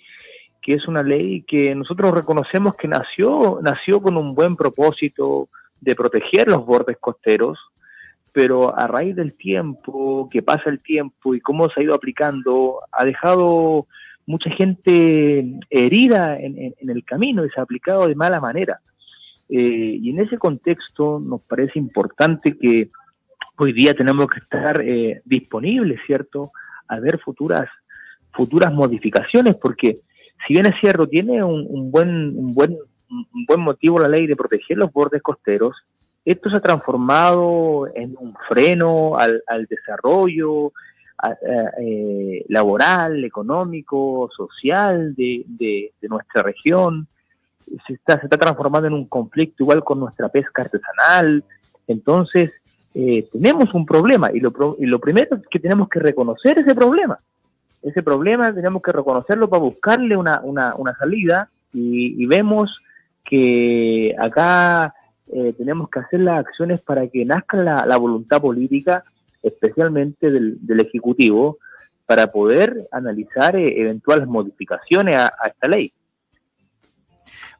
que 0.61 0.75
es 0.75 0.87
una 0.87 1.03
ley 1.03 1.43
que 1.43 1.75
nosotros 1.75 2.15
reconocemos 2.15 2.77
que 2.77 2.87
nació, 2.87 3.59
nació 3.63 4.01
con 4.01 4.17
un 4.17 4.37
buen 4.37 4.55
propósito 4.55 5.49
de 5.83 5.95
proteger 5.97 6.49
los 6.49 6.65
bordes 6.65 6.97
costeros, 6.99 7.59
pero 8.33 8.77
a 8.77 8.87
raíz 8.87 9.15
del 9.15 9.37
tiempo, 9.37 10.29
que 10.31 10.43
pasa 10.43 10.71
el 10.71 10.81
tiempo 10.81 11.35
y 11.35 11.41
cómo 11.41 11.69
se 11.69 11.81
ha 11.81 11.85
ido 11.85 11.95
aplicando, 11.95 12.81
ha 12.93 13.05
dejado 13.05 13.87
mucha 14.25 14.49
gente 14.51 15.45
herida 15.69 16.39
en, 16.39 16.75
el 16.79 17.05
camino 17.05 17.45
y 17.45 17.51
se 17.51 17.61
ha 17.61 17.65
aplicado 17.65 18.07
de 18.07 18.15
mala 18.15 18.41
manera. 18.41 18.81
Eh, 19.49 19.99
y 20.01 20.11
en 20.11 20.21
ese 20.21 20.39
contexto 20.39 21.21
nos 21.21 21.45
parece 21.45 21.79
importante 21.79 22.57
que 22.57 22.91
hoy 23.59 23.73
día 23.73 23.95
tenemos 23.95 24.29
que 24.29 24.39
estar 24.39 24.81
eh, 24.81 25.21
disponibles, 25.25 26.01
¿cierto?, 26.07 26.53
a 26.89 27.01
ver 27.01 27.19
futuras, 27.19 27.69
futuras 28.33 28.73
modificaciones, 28.73 29.57
porque 29.57 30.01
si 30.47 30.55
bien 30.55 30.67
es 30.67 30.75
cierto, 30.81 31.07
tiene 31.07 31.43
un, 31.43 31.91
buen, 31.91 32.37
un, 32.37 32.55
buen, 32.55 32.77
un 33.13 33.47
buen 33.47 33.61
motivo 33.61 33.99
la 33.99 34.09
ley 34.09 34.27
de 34.27 34.37
proteger 34.37 34.79
los 34.79 34.93
bordes 34.93 35.23
costeros, 35.23 35.77
esto 36.25 36.51
se 36.51 36.57
ha 36.57 36.61
transformado 36.61 37.89
en 37.95 38.15
un 38.19 38.35
freno 38.49 39.17
al, 39.17 39.43
desarrollo 39.69 40.73
eh, 41.81 42.45
laboral, 42.49 43.25
económico, 43.25 44.31
social 44.35 45.15
de, 45.15 45.45
de, 45.47 45.93
nuestra 46.09 46.43
región. 46.43 47.09
Se 47.87 47.95
está, 47.95 48.19
se 48.21 48.27
está 48.27 48.39
transformando 48.39 48.87
en 48.87 48.95
un 48.95 49.07
conflicto 49.07 49.65
igual 49.65 49.83
con 49.83 49.99
nuestra 49.99 50.29
pesca 50.29 50.63
artesanal. 50.63 51.45
Entonces, 51.89 52.53
eh, 52.95 53.29
tenemos 53.33 53.75
un 53.75 53.87
problema 53.87 54.31
y 54.33 54.39
lo, 54.39 54.77
y 54.79 54.87
lo 54.87 55.01
primero 55.01 55.37
es 55.37 55.43
que 55.51 55.59
tenemos 55.59 55.89
que 55.89 55.99
reconocer 55.99 56.59
ese 56.59 56.75
problema. 56.75 57.19
Ese 57.83 58.03
problema 58.03 58.55
tenemos 58.55 58.81
que 58.81 58.93
reconocerlo 58.93 59.49
para 59.49 59.63
buscarle 59.63 60.17
una, 60.17 60.41
una, 60.43 60.77
una 60.77 60.95
salida 60.97 61.49
y, 61.73 62.27
vemos 62.27 62.81
que 63.25 64.15
acá 64.19 64.95
eh, 65.35 65.55
tenemos 65.57 65.89
que 65.89 66.01
hacer 66.01 66.21
las 66.21 66.45
acciones 66.45 66.81
para 66.83 67.09
que 67.09 67.25
nazca 67.25 67.57
la, 67.57 67.97
voluntad 67.97 68.41
política, 68.41 69.03
especialmente 69.43 70.31
del, 70.31 70.81
Ejecutivo, 70.81 71.59
para 72.07 72.31
poder 72.31 72.89
analizar 72.93 73.57
eh, 73.57 73.81
eventuales 73.81 74.27
modificaciones 74.27 75.17
a, 75.17 75.33
esta 75.47 75.69
ley. 75.69 75.93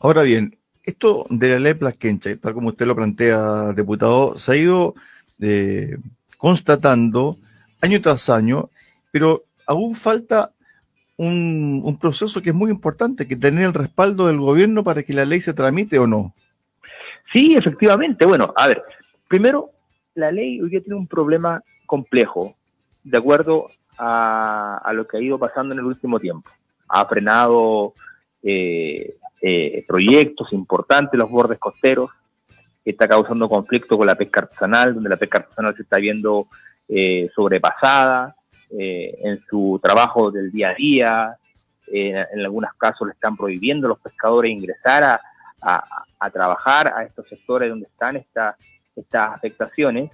Ahora 0.01 0.23
bien, 0.23 0.57
esto 0.83 1.25
de 1.31 1.51
la 1.51 1.59
ley 1.61 1.75
Plasquencha, 1.75 2.37
tal 2.37 2.55
como 2.55 2.69
usted 2.69 2.87
lo 2.87 2.97
plantea, 2.97 3.73
diputado, 3.73 4.37
se 4.37 4.53
ha 4.53 4.57
ido 4.57 4.95
eh, 5.41 5.97
constatando 6.37 7.39
año 7.81 8.01
tras 8.01 8.29
año, 8.29 8.69
pero 9.11 9.45
aún 9.67 9.95
falta 9.95 10.53
un, 11.23 11.99
proceso 12.01 12.43
que 12.43 12.51
es 12.51 12.55
muy 12.55 12.71
importante, 12.71 13.27
que 13.27 13.37
tener 13.37 13.65
el 13.65 13.75
respaldo 13.75 14.27
del 14.27 14.39
gobierno 14.39 14.83
para 14.83 15.03
que 15.03 15.13
la 15.13 15.25
ley 15.25 15.41
se 15.41 15.55
tramite 15.55 15.99
o 15.99 16.07
no. 16.07 16.35
Sí, 17.33 17.55
efectivamente. 17.55 18.25
Bueno, 18.25 18.53
a 18.57 18.67
ver, 18.67 18.83
primero, 19.29 19.71
la 20.15 20.31
ley 20.33 20.61
hoy 20.61 20.71
día 20.71 20.83
tiene 20.83 20.97
un 20.99 21.07
problema 21.07 21.63
complejo, 21.87 22.57
de 23.05 23.19
acuerdo 23.19 23.69
a, 23.99 24.91
lo 24.95 25.07
que 25.07 25.19
ha 25.19 25.21
ido 25.21 25.39
pasando 25.39 25.75
en 25.75 25.81
el 25.81 25.87
último 25.87 26.19
tiempo. 26.19 26.51
Ha 26.89 27.07
frenado 27.07 27.95
eh, 28.43 29.17
eh, 29.41 29.85
proyectos 29.87 30.53
importantes, 30.53 31.19
los 31.19 31.31
bordes 31.31 31.59
costeros, 31.59 32.11
está 32.85 33.07
causando 33.07 33.49
conflicto 33.49 33.97
con 33.97 34.07
la 34.07 34.17
pesca 34.17 34.41
artesanal, 34.41 34.95
donde 34.95 35.09
la 35.09 35.17
pesca 35.17 35.39
artesanal 35.39 35.77
se 35.77 35.83
está 35.83 35.99
viendo 35.99 36.47
eh, 36.89 37.31
sobrepasada, 37.35 38.35
eh, 38.79 39.19
en 39.23 39.41
su 39.49 39.79
trabajo 39.83 40.31
del 40.31 40.51
día 40.51 40.71
a 40.71 40.75
día. 40.75 41.37
en 41.87 42.41
algunos 42.41 42.73
casos 42.75 43.07
le 43.07 43.13
están 43.13 43.37
prohibiendo 43.37 43.87
a 43.87 43.91
los 43.91 44.01
pescadores 44.01 44.51
ingresar 44.51 45.03
a, 45.05 45.21
a, 45.63 46.31
trabajar 46.31 46.89
a 46.89 47.05
estos 47.05 47.29
sectores 47.29 47.69
donde 47.69 47.87
están 47.87 48.17
estas 48.17 48.57
afectaciones. 49.13 50.11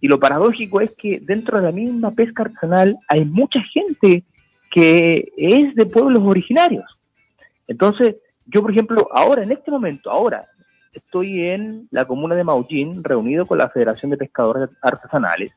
Y 0.00 0.08
lo 0.08 0.18
paradójico 0.18 0.80
es 0.80 0.94
que 0.94 1.20
dentro 1.20 1.58
de 1.58 1.64
la 1.64 1.72
misma 1.72 2.10
pesca 2.10 2.42
artesanal 2.42 2.96
hay 3.08 3.24
mucha 3.24 3.60
gente 3.62 4.24
que 4.70 5.32
es 5.36 5.74
de 5.74 5.86
pueblos 5.86 6.22
originarios. 6.24 6.84
Entonces, 7.68 8.16
yo, 8.46 8.60
por 8.60 8.72
ejemplo, 8.72 9.08
ahora, 9.12 9.42
en 9.42 9.52
este 9.52 9.70
momento, 9.70 10.10
ahora, 10.10 10.46
estoy 10.92 11.46
en 11.46 11.88
la 11.90 12.06
comuna 12.06 12.34
de 12.34 12.44
Maullín, 12.44 13.02
reunido 13.02 13.46
con 13.46 13.58
la 13.58 13.70
Federación 13.70 14.10
de 14.10 14.16
Pescadores 14.16 14.68
Artesanales, 14.82 15.52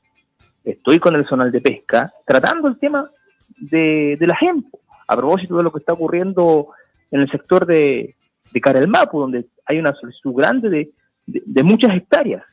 estoy 0.71 0.99
con 0.99 1.15
el 1.15 1.25
zonal 1.25 1.51
de 1.51 1.61
pesca, 1.61 2.11
tratando 2.25 2.67
el 2.67 2.77
tema 2.77 3.09
de, 3.57 4.17
la 4.19 4.35
gente, 4.35 4.77
a 5.07 5.15
propósito 5.15 5.57
de 5.57 5.63
lo 5.63 5.71
que 5.71 5.79
está 5.79 5.93
ocurriendo 5.93 6.69
en 7.09 7.21
el 7.21 7.31
sector 7.31 7.65
de, 7.65 8.15
de 8.51 8.61
Carelmapu, 8.61 9.19
donde 9.19 9.45
hay 9.65 9.79
una 9.79 9.93
solicitud 9.93 10.33
grande 10.33 10.91
de, 11.25 11.63
muchas 11.63 11.95
hectáreas. 11.95 12.43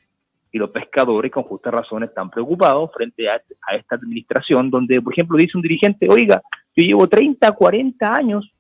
Y 0.53 0.59
los 0.59 0.71
pescadores, 0.71 1.33
con 1.33 1.43
justa 1.43 1.73
razón, 1.73 2.05
están 2.05 2.31
preocupados 2.31 2.93
frente 2.95 3.29
a, 3.29 3.43
esta 3.77 3.97
administración, 3.97 4.71
donde, 4.71 5.03
por 5.03 5.13
ejemplo, 5.13 5.37
dice 5.37 5.57
un 5.57 5.63
dirigente, 5.63 6.09
oiga, 6.09 6.41
yo 6.77 6.85
llevo 6.85 7.09
30, 7.09 7.51
40 7.51 8.15
años 8.15 8.53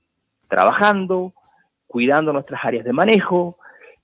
trabajando, 0.49 1.32
cuidando 1.87 2.32
nuestras 2.32 2.64
áreas 2.64 2.84
de 2.84 2.92
manejo, 2.92 3.58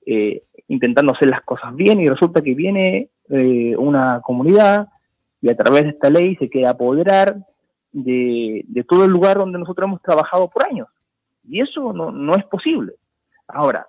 eh, 0.07 0.45
intentando 0.69 1.13
hacer 1.13 1.29
las 1.29 1.43
cosas 1.43 1.75
bien, 1.75 2.01
y 2.01 2.09
resulta 2.09 2.41
que 2.43 2.55
viene 2.55 3.09
eh, 3.29 3.75
una 3.77 4.21
comunidad 4.23 4.89
y 5.41 5.49
a 5.49 5.57
través 5.57 5.85
de 5.85 5.91
esta 5.91 6.11
ley 6.11 6.37
se 6.37 6.51
queda 6.51 6.71
apoderar 6.71 7.47
de, 7.93 8.65
todo 8.89 9.05
el 9.05 9.11
lugar 9.11 9.39
donde 9.39 9.59
nosotros 9.59 9.87
hemos 9.87 10.03
trabajado 10.03 10.49
por 10.49 10.65
años. 10.65 10.89
Y 11.49 11.61
eso 11.61 11.93
no, 11.93 12.35
es 12.35 12.45
posible. 12.45 12.95
Ahora, 13.49 13.89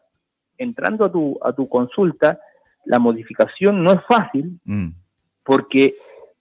entrando 0.57 1.05
a 1.05 1.11
tu, 1.11 1.37
a 1.43 1.53
tu 1.53 1.67
consulta, 1.67 2.39
la 2.85 2.99
modificación 2.99 3.83
no 3.83 3.91
es 3.91 4.01
fácil 4.07 4.59
mm. 4.65 4.89
porque 5.43 5.93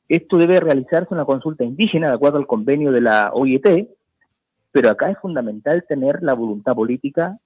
esto 0.08 0.38
debe 0.38 0.60
realizarse 0.60 1.12
una 1.12 1.24
consulta 1.24 1.64
indígena 1.64 2.08
de 2.08 2.14
acuerdo 2.14 2.38
al 2.38 2.46
convenio 2.46 2.92
de 2.92 3.00
la 3.00 3.30
OIT, 3.32 3.88
pero 4.72 4.90
acá 4.90 5.10
es 5.10 5.18
fundamental 5.18 5.84
tener 5.88 6.22
la 6.22 6.34
voluntad 6.34 6.74
política 6.74 7.38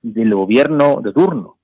del 0.00 0.34
gobierno 0.34 1.00
de 1.00 1.12
turno. 1.12 1.58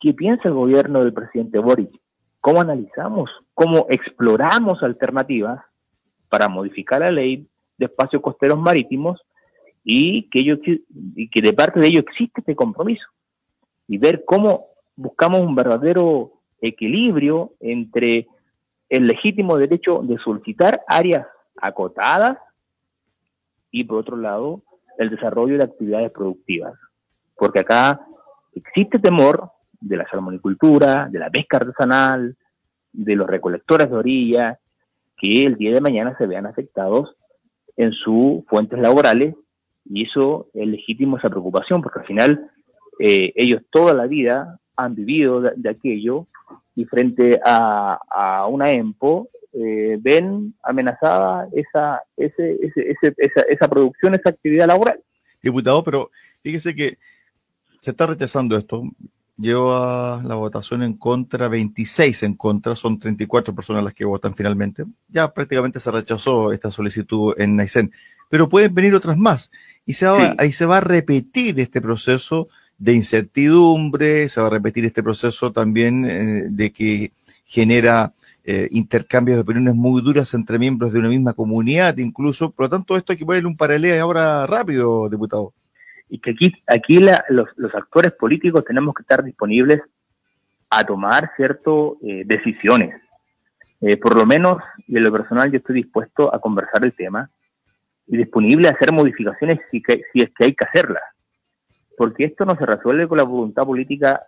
¿Qué 0.00 0.14
piensa 0.14 0.48
el 0.48 0.54
gobierno 0.54 1.02
del 1.04 1.12
presidente 1.12 1.58
Boric? 1.58 1.92
¿Cómo 2.40 2.60
analizamos 2.60 3.30
cómo 3.54 3.86
exploramos 3.90 4.82
alternativas 4.82 5.60
para 6.28 6.48
modificar 6.48 7.00
la 7.00 7.10
ley 7.10 7.46
de 7.76 7.86
espacios 7.86 8.22
costeros 8.22 8.58
marítimos 8.58 9.20
y 9.84 10.28
que, 10.30 10.40
ello, 10.40 10.58
y 11.16 11.28
que 11.28 11.42
de 11.42 11.52
parte 11.52 11.80
de 11.80 11.88
ello 11.88 12.00
existe 12.00 12.40
este 12.40 12.54
compromiso 12.54 13.06
y 13.88 13.98
ver 13.98 14.24
cómo 14.24 14.68
buscamos 14.96 15.40
un 15.40 15.54
verdadero 15.54 16.32
equilibrio 16.60 17.52
entre 17.60 18.28
el 18.88 19.06
legítimo 19.06 19.56
derecho 19.56 20.00
de 20.02 20.18
solicitar 20.18 20.82
áreas 20.86 21.26
acotadas 21.60 22.38
y 23.70 23.84
por 23.84 23.98
otro 23.98 24.16
lado 24.16 24.62
el 24.98 25.10
desarrollo 25.10 25.58
de 25.58 25.64
actividades 25.64 26.10
productivas. 26.10 26.74
Porque 27.36 27.60
acá 27.60 28.00
existe 28.54 28.98
temor 28.98 29.50
de 29.80 29.96
la 29.96 30.08
salmonicultura, 30.08 31.08
de 31.10 31.18
la 31.18 31.30
pesca 31.30 31.56
artesanal, 31.56 32.36
de 32.92 33.16
los 33.16 33.26
recolectores 33.26 33.90
de 33.90 33.96
orilla 33.96 34.58
que 35.16 35.46
el 35.46 35.56
día 35.56 35.72
de 35.72 35.80
mañana 35.80 36.16
se 36.18 36.26
vean 36.26 36.46
afectados 36.46 37.16
en 37.76 37.92
sus 37.92 38.44
fuentes 38.46 38.78
laborales 38.78 39.34
y 39.84 40.04
eso 40.04 40.48
es 40.54 40.66
legítimo 40.66 41.16
esa 41.16 41.30
preocupación 41.30 41.82
porque 41.82 42.00
al 42.00 42.06
final 42.06 42.50
eh, 42.98 43.32
ellos 43.36 43.62
toda 43.70 43.94
la 43.94 44.06
vida 44.06 44.58
han 44.76 44.94
vivido 44.94 45.40
de, 45.40 45.68
aquello 45.68 46.26
y 46.74 46.84
frente 46.84 47.40
a, 47.44 48.46
una 48.48 48.72
EMPO 48.72 49.28
eh, 49.52 49.98
ven 50.00 50.54
amenazada 50.62 51.48
esa, 51.52 52.02
ese, 52.16 52.58
ese, 52.62 53.14
esa, 53.18 53.42
esa 53.42 53.68
producción, 53.68 54.14
esa 54.14 54.30
actividad 54.30 54.66
laboral. 54.66 55.00
Diputado, 55.42 55.84
pero 55.84 56.10
fíjese 56.42 56.74
que 56.74 56.96
se 57.78 57.90
está 57.90 58.06
rechazando 58.06 58.56
esto 58.56 58.82
lleva 59.42 60.22
la 60.24 60.36
votación 60.36 60.82
en 60.82 60.94
contra, 60.94 61.48
26 61.48 62.22
en 62.22 62.34
contra, 62.34 62.76
son 62.76 62.98
34 62.98 63.54
personas 63.54 63.84
las 63.84 63.92
que 63.92 64.04
votan 64.04 64.34
finalmente. 64.34 64.84
Ya 65.08 65.32
prácticamente 65.32 65.80
se 65.80 65.90
rechazó 65.90 66.52
esta 66.52 66.70
solicitud 66.70 67.34
en 67.36 67.56
Naisen, 67.56 67.92
pero 68.30 68.48
pueden 68.48 68.74
venir 68.74 68.94
otras 68.94 69.18
más. 69.18 69.50
Y 69.84 69.94
se 69.94 70.06
va, 70.06 70.34
ahí 70.38 70.52
se 70.52 70.64
va 70.64 70.78
a 70.78 70.80
repetir 70.80 71.58
este 71.60 71.80
proceso 71.80 72.48
de 72.78 72.94
incertidumbre, 72.94 74.28
se 74.28 74.40
va 74.40 74.46
a 74.46 74.50
repetir 74.50 74.84
este 74.84 75.02
proceso 75.02 75.52
también 75.52 76.06
eh, 76.08 76.46
de 76.48 76.72
que 76.72 77.12
genera 77.44 78.14
eh, 78.44 78.68
intercambios 78.70 79.36
de 79.36 79.42
opiniones 79.42 79.74
muy 79.74 80.02
duras 80.02 80.32
entre 80.34 80.58
miembros 80.58 80.92
de 80.92 81.00
una 81.00 81.08
misma 81.08 81.32
comunidad, 81.32 81.98
incluso. 81.98 82.50
Por 82.50 82.66
lo 82.66 82.70
tanto, 82.70 82.96
esto 82.96 83.12
hay 83.12 83.18
que 83.18 83.26
ponerle 83.26 83.48
un 83.48 83.56
paralelo 83.56 84.02
ahora 84.02 84.46
rápido, 84.46 85.08
diputado 85.08 85.52
y 86.12 86.18
que 86.18 86.32
aquí, 86.32 86.52
aquí 86.66 86.98
los, 87.30 87.74
actores 87.74 88.12
políticos 88.12 88.66
tenemos 88.66 88.94
que 88.94 89.00
estar 89.00 89.24
disponibles 89.24 89.80
a 90.68 90.84
tomar 90.84 91.32
ciertas 91.36 91.74
eh, 92.02 92.24
decisiones. 92.26 93.00
Eh, 93.80 93.96
por 93.96 94.14
lo 94.14 94.26
menos, 94.26 94.58
y 94.86 94.98
en 94.98 95.04
lo 95.04 95.10
personal, 95.10 95.50
yo 95.50 95.56
estoy 95.56 95.76
dispuesto 95.76 96.32
a 96.34 96.38
conversar 96.38 96.84
el 96.84 96.92
tema 96.92 97.30
y 98.06 98.18
disponible 98.18 98.68
a 98.68 98.72
hacer 98.72 98.92
modificaciones 98.92 99.60
si, 99.70 99.82
si 100.12 100.20
es 100.20 100.30
que 100.34 100.44
hay 100.44 100.54
que 100.54 100.66
hacerlas. 100.66 101.02
Porque 101.96 102.26
esto 102.26 102.44
no 102.44 102.58
se 102.58 102.66
resuelve 102.66 103.08
con 103.08 103.16
la 103.16 103.24
voluntad 103.24 103.64
política 103.64 104.22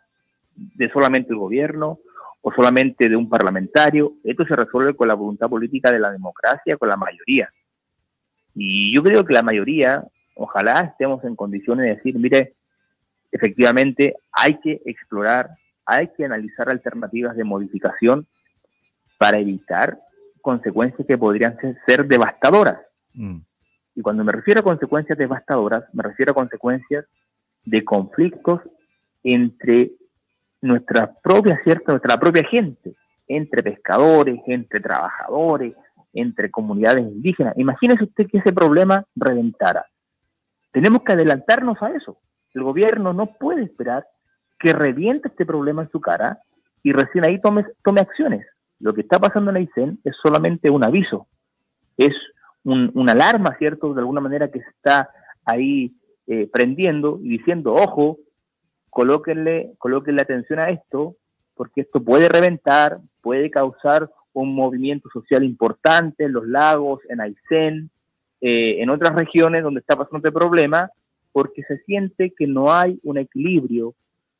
de 0.54 0.90
solamente 0.90 1.34
el 1.34 1.38
gobierno 1.38 1.98
o 2.40 2.50
solamente 2.54 3.10
de 3.10 3.16
un 3.16 3.28
parlamentario, 3.28 4.14
esto 4.24 4.46
se 4.46 4.56
resuelve 4.56 4.96
con 4.96 5.08
la 5.08 5.14
voluntad 5.14 5.50
política 5.50 5.92
de 5.92 5.98
la 5.98 6.10
democracia, 6.10 6.78
con 6.78 6.88
la 6.88 6.96
mayoría. 6.96 7.50
Y 8.54 8.94
yo 8.94 9.02
creo 9.02 9.22
que 9.26 9.34
la 9.34 9.42
mayoría 9.42 10.02
ojalá 10.34 10.80
estemos 10.80 11.24
en 11.24 11.36
condiciones 11.36 11.84
de 11.84 11.94
decir, 11.96 12.18
mire, 12.18 12.54
efectivamente 13.32 14.16
hay 14.32 14.58
que 14.60 14.80
explorar, 14.84 15.50
hay 15.86 16.08
que 16.16 16.24
analizar 16.24 16.68
alternativas 16.68 17.36
de 17.36 17.44
modificación 17.44 18.26
para 19.18 19.38
evitar 19.38 19.98
consecuencias 20.40 21.06
que 21.06 21.18
podrían 21.18 21.56
ser, 21.86 22.06
devastadoras. 22.06 22.78
Mm. 23.14 23.38
Y 23.96 24.02
cuando 24.02 24.24
me 24.24 24.32
refiero 24.32 24.60
a 24.60 24.64
consecuencias 24.64 25.16
devastadoras, 25.16 25.84
me 25.92 26.02
refiero 26.02 26.32
a 26.32 26.34
consecuencias 26.34 27.06
de 27.64 27.84
conflictos 27.84 28.60
entre 29.22 29.92
nuestra 30.60 31.12
propia, 31.22 31.60
¿cierto? 31.62 31.92
Nuestra 31.92 32.18
propia 32.18 32.44
gente, 32.44 32.94
entre 33.28 33.62
pescadores, 33.62 34.40
entre 34.46 34.80
trabajadores, 34.80 35.74
entre 36.12 36.50
comunidades 36.50 37.02
indígenas. 37.02 37.54
Imagínese 37.56 38.04
usted 38.04 38.26
que 38.28 38.38
ese 38.38 38.52
problema 38.52 39.04
reventara. 39.14 39.86
Tenemos 40.74 41.04
que 41.04 41.12
adelantarnos 41.12 41.80
a 41.82 41.90
eso. 41.90 42.18
El 42.52 42.64
gobierno 42.64 43.12
no 43.12 43.26
puede 43.26 43.62
esperar 43.62 44.08
que 44.58 44.72
reviente 44.72 45.28
este 45.28 45.46
problema 45.46 45.82
en 45.82 45.90
su 45.90 46.00
cara 46.00 46.40
y 46.82 46.92
recién 46.92 47.24
ahí 47.24 47.40
tome, 47.40 47.64
tome 47.84 48.00
acciones. 48.00 48.44
Lo 48.80 48.92
que 48.92 49.02
está 49.02 49.20
pasando 49.20 49.52
en 49.52 49.58
Aysén 49.58 50.00
es 50.02 50.16
solamente 50.20 50.70
un 50.70 50.82
aviso, 50.82 51.28
es 51.96 52.12
un, 52.64 52.90
una 52.94 53.12
alarma, 53.12 53.54
¿cierto? 53.56 53.94
De 53.94 54.00
alguna 54.00 54.20
manera 54.20 54.50
que 54.50 54.60
se 54.60 54.68
está 54.68 55.10
ahí 55.44 55.94
eh, 56.26 56.48
prendiendo 56.52 57.20
y 57.22 57.28
diciendo, 57.28 57.74
ojo, 57.74 58.18
colóquenle, 58.90 59.74
colóquenle 59.78 60.22
atención 60.22 60.58
a 60.58 60.70
esto, 60.70 61.14
porque 61.54 61.82
esto 61.82 62.02
puede 62.02 62.28
reventar, 62.28 62.98
puede 63.22 63.48
causar 63.48 64.10
un 64.32 64.56
movimiento 64.56 65.08
social 65.12 65.44
importante 65.44 66.24
en 66.24 66.32
los 66.32 66.48
lagos, 66.48 66.98
en 67.08 67.20
Aysén, 67.20 67.90
eh, 68.46 68.82
en 68.82 68.90
otras 68.90 69.14
regiones 69.14 69.62
donde 69.62 69.80
está 69.80 69.96
pasando 69.96 70.18
este 70.18 70.30
problema, 70.30 70.90
porque 71.32 71.62
se 71.62 71.78
siente 71.84 72.34
que 72.36 72.46
no 72.46 72.70
hay 72.70 73.00
un 73.02 73.16
equilibrio 73.16 73.94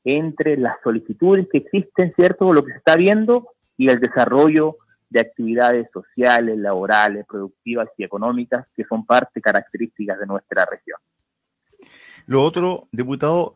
entre 0.05 0.59
las 0.59 0.77
solicitudes 0.85 1.49
que 1.51 1.57
existen, 1.57 2.13
¿cierto? 2.15 2.53
Lo 2.53 2.67
que 2.67 2.73
se 2.73 2.79
está 2.81 2.97
viendo 2.97 3.49
y 3.79 3.89
el 3.89 4.01
desarrollo 4.01 4.77
de 5.09 5.21
actividades 5.21 5.89
sociales, 5.91 6.59
laborales, 6.59 7.25
productivas 7.27 7.89
y 7.97 8.05
económicas 8.05 8.67
que 8.77 8.85
son 8.85 9.07
parte 9.07 9.41
características 9.41 10.19
de 10.19 10.27
nuestra 10.27 10.67
región. 10.67 10.99
Lo 12.27 12.43
otro, 12.43 12.89
diputado, 12.93 13.55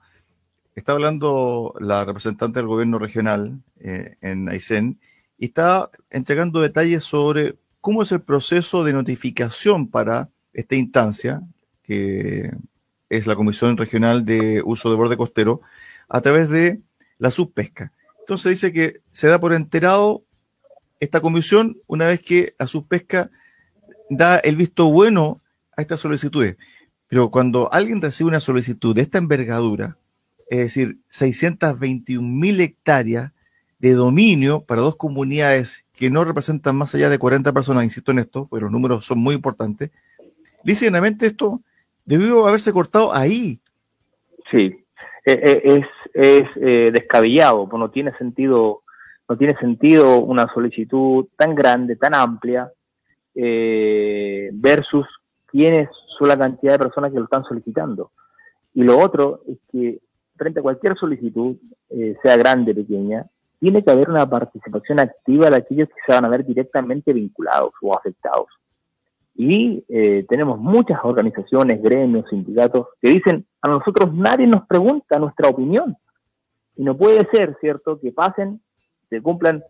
está 0.74 0.92
hablando 0.92 1.74
la 1.78 2.06
representante 2.06 2.58
del 2.60 2.68
gobierno 2.68 2.98
regional 2.98 3.60
eh, 3.80 4.16
en 4.22 4.48
Aysén 4.48 4.98
y 5.36 5.44
está 5.44 5.90
entregando 6.08 6.62
detalles 6.62 7.04
sobre 7.04 7.58
cómo 7.82 8.02
es 8.02 8.12
el 8.12 8.22
proceso 8.22 8.82
de 8.82 8.94
notificación 8.94 9.90
para 9.90 10.30
esta 10.58 10.74
instancia, 10.74 11.40
que 11.84 12.50
es 13.08 13.28
la 13.28 13.36
Comisión 13.36 13.76
Regional 13.76 14.24
de 14.24 14.60
Uso 14.64 14.90
de 14.90 14.96
Borde 14.96 15.16
Costero, 15.16 15.60
a 16.08 16.20
través 16.20 16.48
de 16.48 16.80
la 17.18 17.30
subpesca. 17.30 17.92
Entonces 18.18 18.50
dice 18.50 18.72
que 18.72 19.00
se 19.06 19.28
da 19.28 19.38
por 19.38 19.52
enterado 19.52 20.24
esta 20.98 21.20
comisión 21.20 21.78
una 21.86 22.08
vez 22.08 22.20
que 22.20 22.56
la 22.58 22.66
subpesca 22.66 23.30
da 24.10 24.38
el 24.38 24.56
visto 24.56 24.90
bueno 24.90 25.40
a 25.76 25.82
estas 25.82 26.00
solicitudes. 26.00 26.56
Pero 27.06 27.30
cuando 27.30 27.72
alguien 27.72 28.02
recibe 28.02 28.28
una 28.28 28.40
solicitud 28.40 28.96
de 28.96 29.02
esta 29.02 29.18
envergadura, 29.18 29.96
es 30.50 30.58
decir, 30.58 30.98
621 31.06 32.26
mil 32.26 32.60
hectáreas 32.60 33.30
de 33.78 33.92
dominio 33.92 34.64
para 34.64 34.80
dos 34.80 34.96
comunidades 34.96 35.84
que 35.92 36.10
no 36.10 36.24
representan 36.24 36.74
más 36.74 36.96
allá 36.96 37.08
de 37.10 37.18
40 37.18 37.52
personas, 37.52 37.84
insisto 37.84 38.10
en 38.10 38.18
esto, 38.18 38.48
porque 38.48 38.64
los 38.64 38.72
números 38.72 39.04
son 39.04 39.20
muy 39.20 39.36
importantes, 39.36 39.92
lícitamente 40.64 41.26
esto 41.26 41.60
debió 42.04 42.46
haberse 42.46 42.72
cortado 42.72 43.14
ahí. 43.14 43.60
Sí, 44.50 44.84
e, 45.24 45.32
e, 45.32 45.84
es, 46.14 46.46
eh, 46.54 46.90
descabellado, 46.92 47.68
pues 47.68 47.78
no 47.78 47.90
tiene 47.90 48.16
sentido, 48.16 48.82
no 49.28 49.36
tiene 49.36 49.54
sentido 49.56 50.18
una 50.20 50.52
solicitud 50.54 51.26
tan 51.36 51.54
grande, 51.54 51.96
tan 51.96 52.14
amplia, 52.14 52.72
eh, 53.34 54.50
versus 54.52 55.06
quiénes 55.46 55.88
son 56.18 56.28
la 56.28 56.38
cantidad 56.38 56.72
de 56.72 56.78
personas 56.78 57.12
que 57.12 57.18
lo 57.18 57.24
están 57.24 57.44
solicitando. 57.44 58.10
Y 58.74 58.82
lo 58.82 58.98
otro 58.98 59.42
es 59.46 59.58
que 59.70 59.98
frente 60.36 60.60
a 60.60 60.62
cualquier 60.62 60.96
solicitud, 60.96 61.56
eh, 61.90 62.16
sea 62.22 62.36
grande 62.36 62.72
o 62.72 62.74
pequeña, 62.74 63.26
tiene 63.60 63.82
que 63.82 63.90
haber 63.90 64.08
una 64.08 64.28
participación 64.28 65.00
activa 65.00 65.50
de 65.50 65.56
aquellos 65.56 65.88
que 65.88 66.00
se 66.06 66.12
van 66.12 66.24
a 66.24 66.28
ver 66.28 66.44
directamente 66.44 67.12
vinculados 67.12 67.72
o 67.82 67.94
afectados. 67.94 68.46
Y 69.40 69.84
eh, 69.88 70.26
tenemos 70.28 70.58
muchas 70.58 70.98
organizaciones, 71.04 71.80
gremios, 71.80 72.28
sindicatos 72.28 72.88
que 73.00 73.10
dicen, 73.10 73.46
a 73.62 73.68
nosotros 73.68 74.12
nadie 74.12 74.48
nos 74.48 74.66
pregunta 74.66 75.16
nuestra 75.20 75.48
opinión. 75.48 75.96
Y 76.74 76.82
no 76.82 76.96
puede 76.96 77.24
ser, 77.30 77.56
¿cierto?, 77.60 78.00
que 78.00 78.10
pasen, 78.10 78.60
se 79.08 79.22
cumplan 79.22 79.62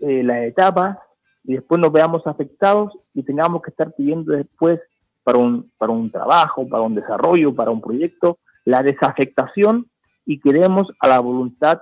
eh, 0.00 0.22
las 0.22 0.38
etapas 0.44 0.96
y 1.44 1.52
después 1.56 1.78
nos 1.78 1.92
veamos 1.92 2.26
afectados 2.26 2.98
y 3.12 3.24
tengamos 3.24 3.60
que 3.60 3.68
estar 3.68 3.92
pidiendo 3.92 4.32
después 4.32 4.80
para 5.22 5.36
un, 5.36 5.70
para 5.76 5.92
un 5.92 6.10
trabajo, 6.10 6.66
para 6.66 6.82
un 6.82 6.94
desarrollo, 6.94 7.54
para 7.54 7.70
un 7.70 7.82
proyecto, 7.82 8.38
la 8.64 8.82
desafectación 8.82 9.86
y 10.24 10.40
queremos 10.40 10.88
a 11.00 11.08
la 11.08 11.20
voluntad, 11.20 11.80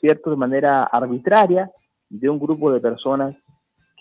¿cierto?, 0.00 0.30
de 0.30 0.36
manera 0.36 0.84
arbitraria 0.84 1.70
de 2.08 2.30
un 2.30 2.38
grupo 2.38 2.72
de 2.72 2.80
personas 2.80 3.36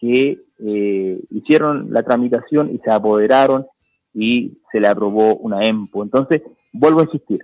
que 0.04 0.38
eh, 0.60 1.24
hicieron 1.30 1.94
la 1.94 2.04
tramitación 2.04 2.76
y 2.76 2.80
se 2.80 2.92
apoderaron 2.92 3.68
y 4.14 4.58
se 4.70 4.82
le 4.82 4.90
aprobó 4.90 5.38
una 5.38 5.66
EMPO. 5.66 6.04
Entonces, 6.04 6.42
vuelvo 6.74 7.00
a 7.00 7.04
insistir, 7.06 7.40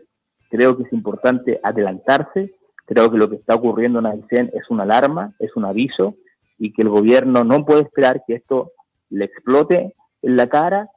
creo 0.49 0.75
que 0.75 0.83
es 0.83 0.91
importante 0.91 1.61
adelantarse, 1.63 2.53
creo 2.85 3.09
que 3.09 3.17
lo 3.17 3.29
que 3.29 3.37
está 3.37 3.55
ocurriendo 3.55 3.99
en 3.99 4.07
Aysén 4.07 4.51
es 4.53 4.69
una 4.69 4.83
alarma, 4.83 5.33
es 5.39 5.55
un 5.55 5.63
aviso, 5.63 6.15
y 6.57 6.73
que 6.73 6.81
el 6.81 6.89
gobierno 6.89 7.45
no 7.45 7.65
puede 7.65 7.83
esperar 7.83 8.23
que 8.27 8.33
esto 8.35 8.73
le 9.09 9.23
explote 9.23 9.95
en 10.21 10.35
la 10.35 10.49
cara 10.49 10.89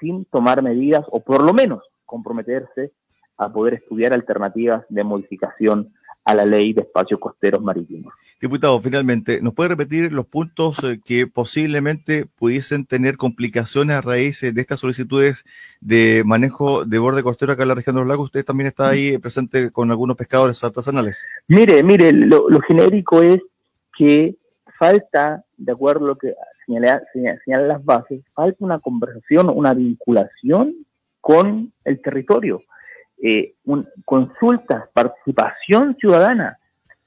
sin 0.00 0.24
tomar 0.24 0.62
medidas 0.62 1.04
o 1.10 1.20
por 1.20 1.42
lo 1.42 1.52
menos 1.52 1.82
comprometerse 2.06 2.92
a 3.36 3.52
poder 3.52 3.74
estudiar 3.74 4.14
alternativas 4.14 4.86
de 4.88 5.04
modificación 5.04 5.92
a 6.30 6.34
la 6.34 6.46
ley 6.46 6.72
de 6.72 6.82
espacios 6.82 7.18
costeros 7.18 7.60
marítimos. 7.60 8.14
Diputado, 8.40 8.80
finalmente, 8.80 9.40
¿nos 9.42 9.52
puede 9.52 9.70
repetir 9.70 10.12
los 10.12 10.26
puntos 10.26 10.82
eh, 10.84 11.00
que 11.04 11.26
posiblemente 11.26 12.24
pudiesen 12.24 12.86
tener 12.86 13.16
complicaciones 13.16 13.96
a 13.96 14.00
raíz 14.00 14.40
de 14.40 14.60
estas 14.60 14.80
solicitudes 14.80 15.44
de 15.80 16.22
manejo 16.24 16.84
de 16.84 16.98
borde 16.98 17.24
costero 17.24 17.52
acá 17.52 17.62
en 17.62 17.68
la 17.68 17.74
región 17.74 17.96
de 17.96 18.02
los 18.02 18.08
lagos? 18.08 18.26
Usted 18.26 18.44
también 18.44 18.68
está 18.68 18.88
ahí 18.88 19.18
presente 19.18 19.70
con 19.70 19.90
algunos 19.90 20.16
pescadores 20.16 20.62
artesanales. 20.62 21.26
Mire, 21.48 21.82
mire, 21.82 22.12
lo, 22.12 22.60
genérico 22.60 23.22
es 23.22 23.40
que 23.98 24.36
falta, 24.78 25.44
de 25.56 25.72
acuerdo 25.72 26.04
a 26.04 26.08
lo 26.08 26.16
que 26.16 26.32
señalan 26.64 27.00
señala 27.44 27.66
las 27.66 27.84
bases, 27.84 28.22
falta 28.34 28.64
una 28.64 28.78
conversación, 28.78 29.50
una 29.50 29.74
vinculación 29.74 30.74
con 31.20 31.72
el 31.84 32.00
territorio 32.00 32.62
eh, 33.22 33.54
consultas, 34.04 34.88
participación 34.92 35.96
ciudadana 35.98 36.58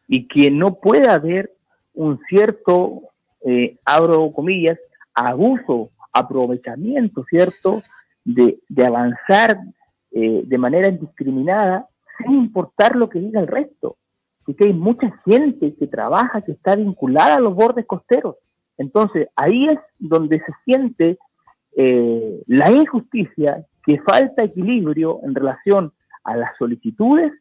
y 0.07 0.27
que 0.27 0.51
no 0.51 0.75
pueda 0.75 1.15
haber 1.15 1.51
un 1.93 2.19
cierto, 2.27 3.01
eh, 3.45 3.77
abro 3.85 4.31
comillas, 4.31 4.77
abuso, 5.13 5.89
aprovechamiento, 6.11 7.25
¿cierto?, 7.29 7.83
de, 8.25 8.59
avanzar 8.85 9.57
eh, 10.11 10.43
de 10.45 10.57
manera 10.57 10.87
indiscriminada 10.87 11.87
sin 12.17 12.33
importar 12.33 12.95
lo 12.95 13.09
que 13.09 13.19
diga 13.19 13.39
el 13.39 13.47
resto. 13.47 13.97
Porque 14.45 14.65
hay 14.65 14.73
mucha 14.73 15.11
gente 15.25 15.73
que 15.75 15.87
trabaja, 15.87 16.41
que 16.41 16.51
está 16.51 16.75
vinculada 16.75 17.35
a 17.35 17.39
los 17.39 17.55
bordes 17.55 17.85
costeros. 17.85 18.35
Entonces, 18.77 19.27
ahí 19.35 19.69
es 19.69 19.79
donde 19.99 20.39
se 20.39 20.53
siente 20.65 21.17
eh, 21.75 22.43
la 22.47 22.71
injusticia, 22.71 23.65
que 23.85 23.99
falta 23.99 24.43
equilibrio 24.43 25.19
en 25.23 25.35
relación 25.35 25.91
a 26.23 26.35
las 26.35 26.57
solicitudes 26.57 27.31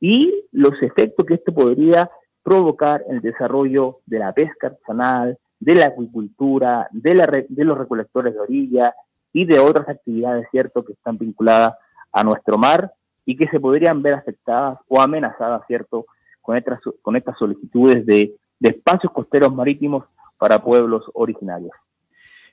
y 0.00 0.44
los 0.52 0.80
efectos 0.82 1.26
que 1.26 1.34
esto 1.34 1.52
podría 1.52 2.10
provocar 2.42 3.04
en 3.08 3.16
el 3.16 3.22
desarrollo 3.22 3.98
de 4.06 4.18
la 4.18 4.32
pesca 4.32 4.68
artesanal, 4.68 5.38
de 5.58 5.74
la 5.74 5.86
acuicultura, 5.86 6.88
de, 6.90 7.14
la, 7.14 7.26
de 7.26 7.64
los 7.64 7.76
recolectores 7.76 8.34
de 8.34 8.40
orilla 8.40 8.94
y 9.32 9.44
de 9.44 9.58
otras 9.58 9.88
actividades, 9.88 10.46
¿cierto?, 10.50 10.84
que 10.84 10.94
están 10.94 11.18
vinculadas 11.18 11.74
a 12.12 12.24
nuestro 12.24 12.56
mar 12.56 12.92
y 13.26 13.36
que 13.36 13.48
se 13.48 13.60
podrían 13.60 14.02
ver 14.02 14.14
afectadas 14.14 14.78
o 14.88 15.00
amenazadas, 15.00 15.62
¿cierto?, 15.66 16.06
con 16.40 16.56
estas, 16.56 16.80
con 17.02 17.16
estas 17.16 17.36
solicitudes 17.38 18.06
de 18.06 18.34
espacios 18.60 19.12
costeros 19.12 19.54
marítimos 19.54 20.04
para 20.38 20.62
pueblos 20.62 21.04
originarios. 21.12 21.72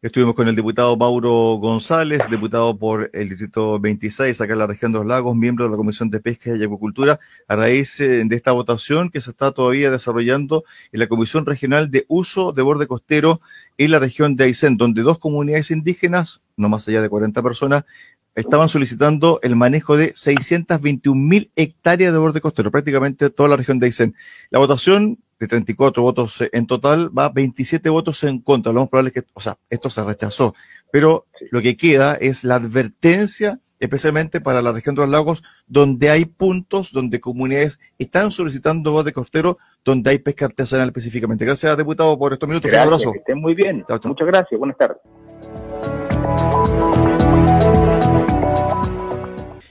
Estuvimos 0.03 0.35
con 0.35 0.47
el 0.47 0.55
diputado 0.55 0.95
Mauro 0.95 1.55
González, 1.55 2.21
diputado 2.29 2.77
por 2.77 3.09
el 3.13 3.29
Distrito 3.29 3.79
26, 3.79 4.39
acá 4.39 4.53
en 4.53 4.59
la 4.59 4.67
región 4.67 4.91
de 4.91 4.99
los 4.99 5.07
lagos, 5.07 5.35
miembro 5.35 5.65
de 5.65 5.71
la 5.71 5.77
Comisión 5.77 6.11
de 6.11 6.19
Pesca 6.19 6.55
y 6.55 6.63
Acuicultura, 6.63 7.19
a 7.47 7.55
raíz 7.55 7.99
eh, 7.99 8.23
de 8.23 8.35
esta 8.35 8.51
votación 8.51 9.09
que 9.09 9.21
se 9.21 9.31
está 9.31 9.51
todavía 9.51 9.89
desarrollando 9.89 10.65
en 10.91 10.99
la 10.99 11.07
Comisión 11.07 11.47
Regional 11.47 11.89
de 11.89 12.05
Uso 12.09 12.51
de 12.51 12.61
Borde 12.61 12.85
Costero 12.85 13.41
en 13.79 13.89
la 13.89 13.97
región 13.97 14.35
de 14.35 14.43
Aysén, 14.43 14.77
donde 14.77 15.01
dos 15.01 15.17
comunidades 15.17 15.71
indígenas, 15.71 16.43
no 16.57 16.69
más 16.69 16.87
allá 16.87 17.01
de 17.01 17.09
40 17.09 17.41
personas, 17.41 17.83
estaban 18.35 18.69
solicitando 18.69 19.39
el 19.41 19.55
manejo 19.55 19.97
de 19.97 20.13
621 20.15 21.19
mil 21.19 21.51
hectáreas 21.55 22.13
de 22.13 22.19
borde 22.19 22.39
costero, 22.39 22.69
prácticamente 22.69 23.31
toda 23.31 23.49
la 23.49 23.55
región 23.57 23.79
de 23.79 23.87
Aysén. 23.87 24.15
La 24.51 24.59
votación 24.59 25.17
de 25.39 25.47
34 25.47 26.01
votos 26.01 26.43
en 26.51 26.67
total, 26.67 27.15
va 27.17 27.29
27 27.29 27.89
votos 27.89 28.23
en 28.23 28.39
contra. 28.39 28.73
Lo 28.73 28.81
más 28.81 28.89
probable 28.89 29.11
es 29.13 29.21
que, 29.23 29.29
o 29.33 29.41
sea, 29.41 29.57
esto 29.69 29.89
se 29.89 30.03
rechazó, 30.03 30.55
pero 30.91 31.25
lo 31.51 31.61
que 31.61 31.77
queda 31.77 32.15
es 32.15 32.43
la 32.43 32.55
advertencia 32.55 33.59
especialmente 33.79 34.41
para 34.41 34.61
la 34.61 34.71
región 34.71 34.95
de 34.95 35.01
los 35.01 35.11
lagos, 35.11 35.43
donde 35.67 36.09
hay 36.09 36.25
puntos 36.25 36.91
donde 36.91 37.19
comunidades 37.19 37.79
están 37.97 38.31
solicitando 38.31 38.91
bote 38.91 39.13
costero, 39.13 39.57
donde 39.83 40.09
hay 40.11 40.19
pesca 40.19 40.45
artesanal 40.45 40.87
específicamente. 40.87 41.45
Gracias, 41.45 41.77
diputado, 41.77 42.17
por 42.17 42.33
estos 42.33 42.49
minutos. 42.49 42.71
Un 42.71 42.79
abrazo. 42.79 43.11
Que 43.11 43.19
estén 43.19 43.39
muy 43.39 43.53
bien. 43.53 43.85
Muchas 43.87 44.27
gracias. 44.27 44.59
Buenas 44.59 44.77
tardes. 44.77 44.97